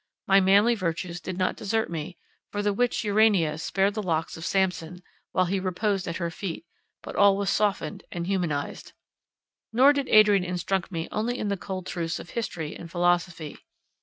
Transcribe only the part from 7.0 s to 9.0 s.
but all was softened and humanized.